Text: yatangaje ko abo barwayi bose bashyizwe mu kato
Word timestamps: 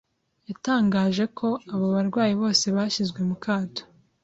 yatangaje 0.47 1.23
ko 1.37 1.47
abo 1.73 1.85
barwayi 1.95 2.33
bose 2.41 2.65
bashyizwe 2.75 3.19
mu 3.29 3.35
kato 3.43 3.83